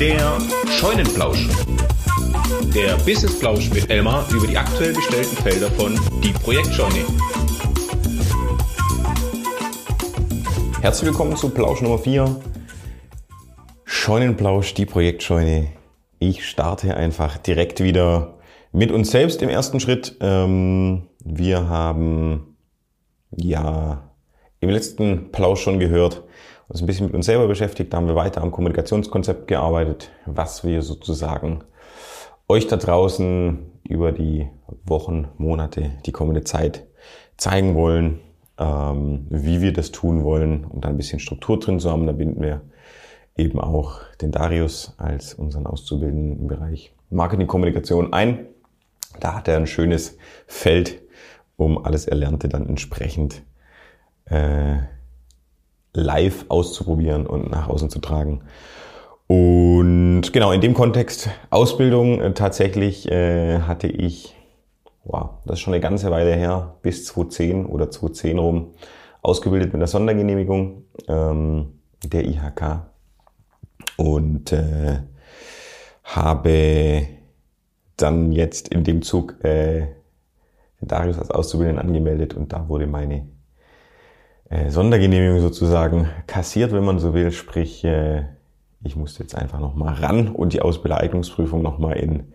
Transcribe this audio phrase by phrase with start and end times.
[0.00, 1.46] Der Scheunenplausch.
[2.74, 5.92] Der Businessplausch mit Elmar über die aktuell gestellten Felder von
[6.24, 7.04] Die Projektscheune.
[10.80, 12.34] Herzlich willkommen zu Plausch Nummer 4.
[13.84, 15.68] Scheunenplausch, die Projektscheune.
[16.18, 18.38] Ich starte einfach direkt wieder
[18.72, 20.16] mit uns selbst im ersten Schritt.
[20.22, 22.56] Ähm, wir haben
[23.36, 24.10] ja
[24.60, 26.24] im letzten Plausch schon gehört,
[26.70, 30.62] uns ein bisschen mit uns selber beschäftigt, da haben wir weiter am Kommunikationskonzept gearbeitet, was
[30.62, 31.64] wir sozusagen
[32.48, 34.48] euch da draußen über die
[34.84, 36.86] Wochen, Monate, die kommende Zeit
[37.36, 38.20] zeigen wollen,
[38.56, 42.06] ähm, wie wir das tun wollen, um da ein bisschen Struktur drin zu haben.
[42.06, 42.60] Da binden wir
[43.36, 48.46] eben auch den Darius als unseren Auszubildenden im Bereich Marketing-Kommunikation ein.
[49.18, 50.16] Da hat er ein schönes
[50.46, 51.02] Feld,
[51.56, 53.42] um alles Erlernte dann entsprechend
[54.26, 54.76] äh,
[55.92, 58.42] live auszuprobieren und nach außen zu tragen.
[59.26, 64.34] Und genau in dem Kontext Ausbildung äh, tatsächlich äh, hatte ich,
[65.04, 68.74] wow, das ist schon eine ganze Weile her, bis 2010 oder 2010 rum,
[69.22, 72.86] ausgebildet mit einer Sondergenehmigung ähm, der IHK
[73.96, 74.98] und äh,
[76.02, 77.06] habe
[77.96, 79.86] dann jetzt in dem Zug äh,
[80.80, 83.28] Darius als Auszubildenden angemeldet und da wurde meine
[84.68, 87.30] Sondergenehmigung sozusagen kassiert, wenn man so will.
[87.30, 88.24] Sprich, äh,
[88.82, 92.32] ich musste jetzt einfach nochmal ran und die Ausbildereignungsprüfung nochmal in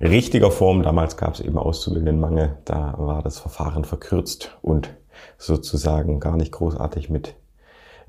[0.00, 0.82] richtiger Form.
[0.82, 2.56] Damals gab es eben Auszubildendenmangel.
[2.64, 4.94] Da war das Verfahren verkürzt und
[5.36, 7.34] sozusagen gar nicht großartig mit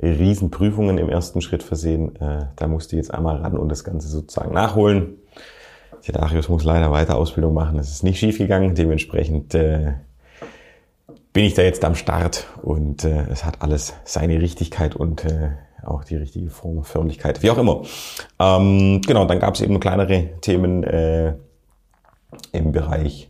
[0.02, 2.16] Riesenprüfungen im ersten Schritt versehen.
[2.16, 5.18] Äh, da musste ich jetzt einmal ran und das Ganze sozusagen nachholen.
[6.08, 7.78] Der Darius muss leider weiter Ausbildung machen.
[7.78, 8.74] Das ist nicht schief gegangen.
[8.74, 9.94] Dementsprechend äh,
[11.34, 15.52] bin ich da jetzt am Start und äh, es hat alles seine Richtigkeit und äh,
[15.84, 17.84] auch die richtige Form, Förmlichkeit, wie auch immer.
[18.40, 21.36] Ähm, genau, dann gab es eben kleinere Themen äh,
[22.52, 23.30] im Bereich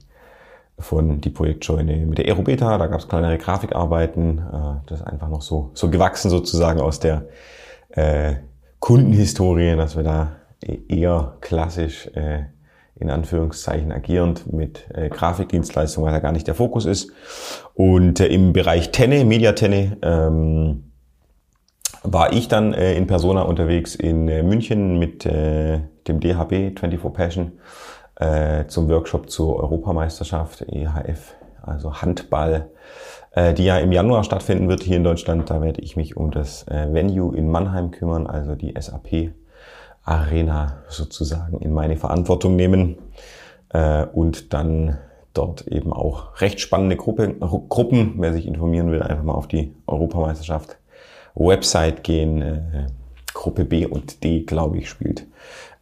[0.79, 2.77] von die Projektscheune mit der Aerobeta.
[2.77, 4.39] Da gab es kleinere Grafikarbeiten.
[4.39, 7.27] Äh, das ist einfach noch so, so gewachsen sozusagen aus der
[7.89, 8.35] äh,
[8.79, 12.45] Kundenhistorie, dass wir da e-, eher klassisch äh,
[13.01, 17.11] in Anführungszeichen agierend mit äh, Grafikdienstleistungen, weil da gar nicht der Fokus ist.
[17.73, 20.91] Und äh, im Bereich Tenne, Mediatenne, ähm,
[22.03, 27.13] war ich dann äh, in Persona unterwegs in äh, München mit äh, dem DHB 24
[27.13, 27.51] Passion
[28.15, 32.69] äh, zum Workshop zur Europameisterschaft EHF, also Handball,
[33.31, 35.49] äh, die ja im Januar stattfinden wird hier in Deutschland.
[35.49, 39.31] Da werde ich mich um das äh, Venue in Mannheim kümmern, also die SAP
[40.03, 42.97] Arena sozusagen in meine Verantwortung nehmen
[43.69, 44.97] äh, und dann
[45.33, 47.35] dort eben auch recht spannende Gruppe,
[47.69, 50.77] Gruppen, wer sich informieren will, einfach mal auf die Europameisterschaft
[51.35, 52.41] Website gehen.
[52.41, 52.87] Äh,
[53.33, 55.25] Gruppe B und D, glaube ich, spielt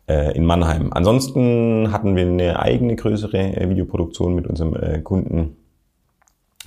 [0.08, 0.92] äh, in Mannheim.
[0.94, 5.58] Ansonsten hatten wir eine eigene größere äh, Videoproduktion mit unserem äh, Kunden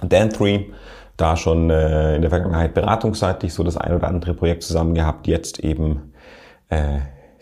[0.00, 0.66] Dan3.
[1.16, 5.26] Da schon äh, in der Vergangenheit beratungsseitig so das ein oder andere Projekt zusammen gehabt.
[5.28, 6.12] Jetzt eben
[6.68, 6.98] äh,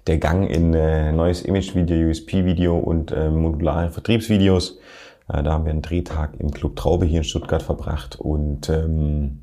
[0.06, 4.78] der Gang in äh, neues Image-Video, USP-Video und äh, modulare Vertriebsvideos.
[5.28, 9.42] Äh, da haben wir einen Drehtag im Club Traube hier in Stuttgart verbracht und ähm,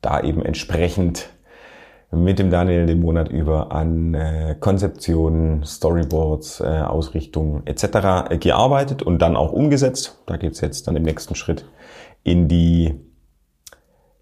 [0.00, 1.30] da eben entsprechend
[2.10, 7.84] mit dem Daniel den Monat über an äh, Konzeptionen, Storyboards, äh, Ausrichtung etc.
[8.30, 10.20] Äh, gearbeitet und dann auch umgesetzt.
[10.26, 11.66] Da geht's jetzt dann im nächsten Schritt
[12.22, 12.94] in die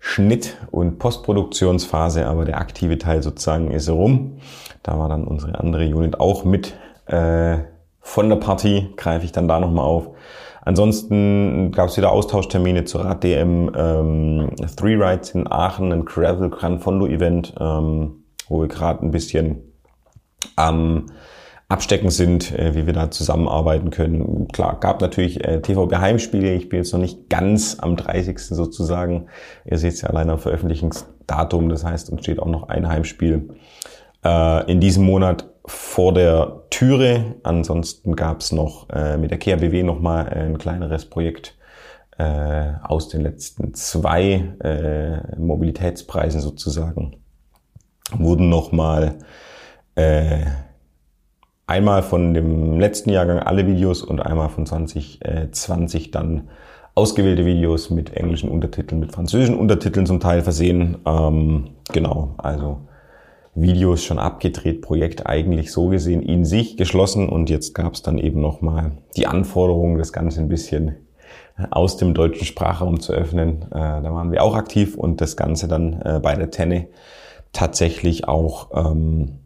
[0.05, 4.39] Schnitt- und Postproduktionsphase, aber der aktive Teil sozusagen ist rum.
[4.83, 6.75] Da war dann unsere andere Unit auch mit
[7.07, 7.59] äh,
[8.01, 10.11] von der Partie, greife ich dann da nochmal auf.
[10.63, 16.81] Ansonsten gab es wieder Austauschtermine zur Rad-DM, ähm, Three Rides in Aachen, ein Gravel Gran
[16.81, 19.73] Fondo Event, ähm, wo wir gerade ein bisschen
[20.57, 21.07] am
[21.73, 24.47] Abstecken sind, äh, wie wir da zusammenarbeiten können.
[24.49, 26.53] Klar, gab natürlich äh, TVB Heimspiele.
[26.55, 28.39] Ich bin jetzt noch nicht ganz am 30.
[28.39, 29.29] sozusagen.
[29.65, 31.71] Ihr seht es ja allein am Veröffentlichungsdatum.
[31.71, 33.49] Das heißt, uns steht auch noch ein Heimspiel
[34.23, 37.37] äh, in diesem Monat vor der Türe.
[37.43, 41.57] Ansonsten gab es noch äh, mit der KBW nochmal ein kleineres Projekt
[42.19, 47.17] äh, aus den letzten zwei äh, Mobilitätspreisen sozusagen.
[48.13, 49.21] Wurden nochmal
[49.95, 50.45] äh,
[51.67, 56.49] einmal von dem letzten Jahrgang alle Videos und einmal von 2020 dann
[56.95, 60.99] ausgewählte Videos mit englischen Untertiteln, mit französischen Untertiteln zum Teil versehen.
[61.07, 62.81] Ähm, genau, also
[63.55, 68.19] Videos schon abgedreht, Projekt eigentlich so gesehen in sich geschlossen und jetzt gab es dann
[68.19, 70.97] eben nochmal die Anforderung, das Ganze ein bisschen
[71.71, 73.63] aus dem deutschen Sprachraum zu öffnen.
[73.71, 76.89] Äh, da waren wir auch aktiv und das Ganze dann äh, bei der Tenne
[77.53, 79.39] tatsächlich auch ähm,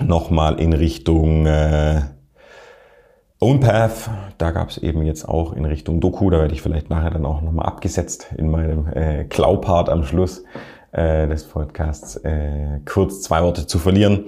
[0.00, 2.02] nochmal in Richtung äh,
[3.40, 7.10] OwnPath, da gab es eben jetzt auch in Richtung Doku, da werde ich vielleicht nachher
[7.10, 10.42] dann auch nochmal abgesetzt in meinem äh, Klau-Part am Schluss
[10.92, 14.26] äh, des Podcasts, äh, kurz zwei Worte zu verlieren.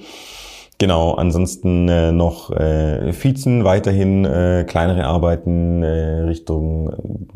[0.80, 7.28] Genau, ansonsten äh, noch äh, Vizen, weiterhin äh, kleinere Arbeiten äh, Richtung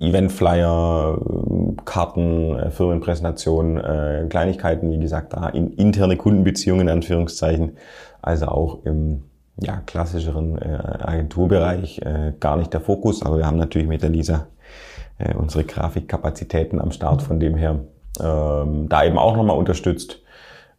[0.00, 6.94] äh, Eventflyer, äh, Karten, äh, Firmenpräsentationen, äh, Kleinigkeiten, wie gesagt, da in, interne Kundenbeziehungen in
[6.94, 7.72] Anführungszeichen,
[8.22, 9.24] also auch im
[9.60, 14.10] ja, klassischeren äh, Agenturbereich äh, gar nicht der Fokus, aber wir haben natürlich mit der
[14.10, 14.46] Lisa
[15.18, 17.80] äh, unsere Grafikkapazitäten am Start, von dem her
[18.20, 20.20] ähm, da eben auch nochmal unterstützt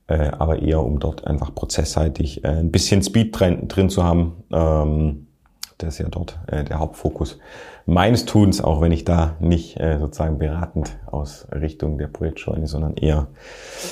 [0.10, 4.44] äh, aber eher um dort einfach prozessseitig äh, ein bisschen Speed drin, drin zu haben.
[4.52, 5.28] Ähm,
[5.78, 7.40] das ist ja dort äh, der Hauptfokus
[7.86, 12.96] meines Tuns, auch wenn ich da nicht äh, sozusagen beratend aus Richtung der Projektscheune, sondern
[12.96, 13.28] eher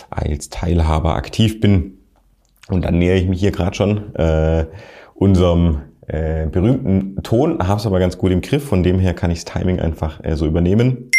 [0.09, 1.99] als Teilhaber aktiv bin.
[2.69, 4.65] Und dann nähere ich mich hier gerade schon äh,
[5.13, 9.31] unserem äh, berühmten Ton, habe es aber ganz gut im Griff, von dem her kann
[9.31, 11.11] ich das Timing einfach äh, so übernehmen.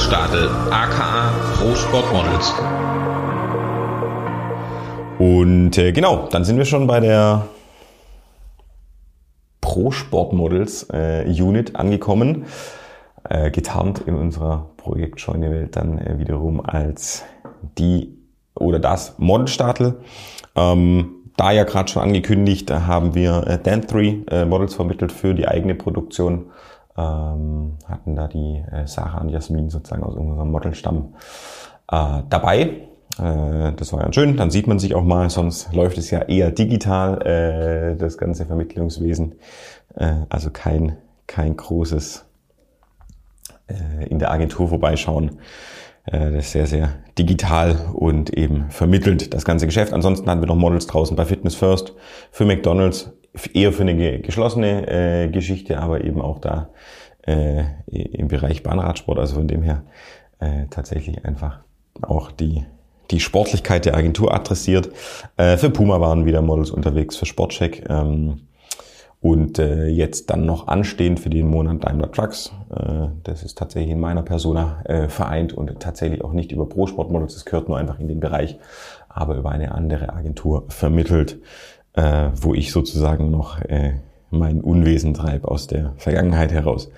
[0.00, 2.54] Modelstadel, aka Pro Sport Models.
[5.18, 7.48] Und äh, genau, dann sind wir schon bei der
[9.60, 12.46] Pro Sport Models äh, Unit angekommen.
[13.28, 17.24] Äh, getarnt in unserer Projektscheune-Welt dann äh, wiederum als
[17.76, 18.16] die
[18.54, 20.00] oder das Modelstadel.
[20.56, 25.46] Ähm, da ja gerade schon angekündigt, haben wir äh, Dan3 äh, Models vermittelt für die
[25.46, 26.46] eigene Produktion
[27.00, 31.14] ähm, hatten da die äh, Sarah und Jasmin sozusagen aus unserem Modelstamm
[31.90, 32.88] äh, dabei.
[33.18, 36.22] Äh, das war ganz schön, dann sieht man sich auch mal, sonst läuft es ja
[36.22, 39.36] eher digital, äh, das ganze Vermittlungswesen.
[39.96, 42.26] Äh, also kein, kein großes
[43.68, 45.38] äh, in der Agentur vorbeischauen.
[46.04, 46.88] Äh, das ist sehr, sehr
[47.18, 49.92] digital und eben vermittelt das ganze Geschäft.
[49.92, 51.94] Ansonsten hatten wir noch Models draußen bei Fitness First,
[52.30, 53.12] für McDonald's,
[53.52, 56.70] eher für eine geschlossene äh, Geschichte, aber eben auch da
[57.26, 59.18] äh, im Bereich Bahnradsport.
[59.18, 59.82] Also von dem her
[60.40, 61.60] äh, tatsächlich einfach
[62.02, 62.64] auch die,
[63.10, 64.90] die Sportlichkeit der Agentur adressiert.
[65.36, 67.88] Äh, für Puma waren wieder Models unterwegs, für Sportcheck.
[67.88, 68.42] Ähm,
[69.22, 72.52] und äh, jetzt dann noch anstehend für den Monat Daimler Trucks.
[72.74, 76.86] Äh, das ist tatsächlich in meiner Persona äh, vereint und tatsächlich auch nicht über Pro
[76.86, 77.34] Sport Models.
[77.34, 78.58] Das gehört nur einfach in den Bereich,
[79.10, 81.38] aber über eine andere Agentur vermittelt
[81.94, 83.94] äh, wo ich sozusagen noch äh,
[84.30, 86.90] mein Unwesen treibe aus der Vergangenheit heraus.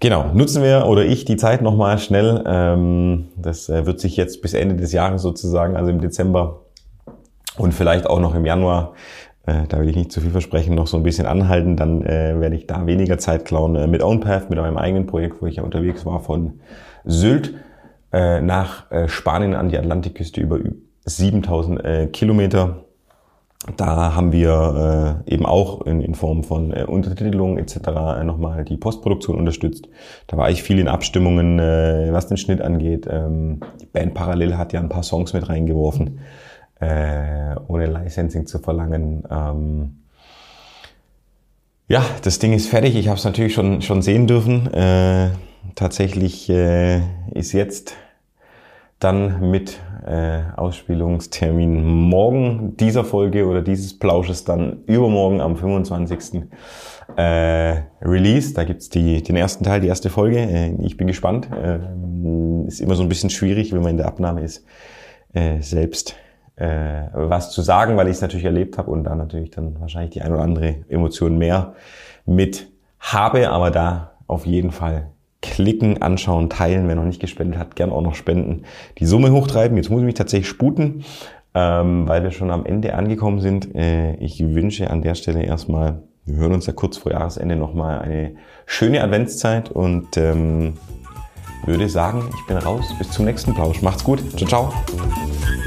[0.00, 2.42] Genau, nutzen wir oder ich die Zeit nochmal schnell.
[2.46, 6.60] Ähm, das äh, wird sich jetzt bis Ende des Jahres sozusagen, also im Dezember
[7.56, 8.94] und vielleicht auch noch im Januar,
[9.46, 11.76] äh, da will ich nicht zu viel versprechen, noch so ein bisschen anhalten.
[11.76, 15.40] Dann äh, werde ich da weniger Zeit klauen äh, mit OwnPath, mit meinem eigenen Projekt,
[15.40, 16.60] wo ich ja unterwegs war, von
[17.04, 17.54] Sylt
[18.12, 20.58] äh, nach äh, Spanien an die Atlantikküste über
[21.04, 22.83] 7000 äh, Kilometer
[23.76, 27.76] da haben wir äh, eben auch in, in Form von äh, Untertitelung etc.
[27.76, 29.88] Äh, nochmal die Postproduktion unterstützt.
[30.26, 33.06] Da war ich viel in Abstimmungen, äh, was den Schnitt angeht.
[33.10, 36.20] Ähm, die Band Parallel hat ja ein paar Songs mit reingeworfen,
[36.80, 39.24] äh, ohne Licensing zu verlangen.
[39.30, 40.00] Ähm,
[41.88, 42.96] ja, das Ding ist fertig.
[42.96, 44.72] Ich habe es natürlich schon, schon sehen dürfen.
[44.72, 45.30] Äh,
[45.74, 47.00] tatsächlich äh,
[47.32, 47.96] ist jetzt
[49.04, 56.42] dann mit äh, Ausspielungstermin morgen dieser Folge oder dieses Plausches dann übermorgen am 25.
[57.16, 58.54] Äh, Release.
[58.54, 60.38] Da gibt's die, den ersten Teil, die erste Folge.
[60.38, 61.48] Äh, ich bin gespannt.
[61.52, 61.78] Äh,
[62.66, 64.64] ist immer so ein bisschen schwierig, wenn man in der Abnahme ist,
[65.34, 66.16] äh, selbst
[66.56, 70.12] äh, was zu sagen, weil ich es natürlich erlebt habe und da natürlich dann wahrscheinlich
[70.12, 71.74] die ein oder andere Emotion mehr
[72.24, 72.68] mit
[73.00, 75.10] habe, aber da auf jeden Fall
[75.44, 76.88] klicken, anschauen, teilen.
[76.88, 78.62] Wer noch nicht gespendet hat, gern auch noch spenden.
[78.98, 79.76] Die Summe hochtreiben.
[79.76, 81.04] Jetzt muss ich mich tatsächlich sputen,
[81.54, 83.74] ähm, weil wir schon am Ende angekommen sind.
[83.74, 88.00] Äh, ich wünsche an der Stelle erstmal, wir hören uns ja kurz vor Jahresende nochmal
[88.00, 88.36] eine
[88.66, 90.74] schöne Adventszeit und ähm,
[91.66, 92.84] würde sagen, ich bin raus.
[92.98, 93.82] Bis zum nächsten Plausch.
[93.82, 94.20] Macht's gut.
[94.36, 95.63] Ciao, ciao.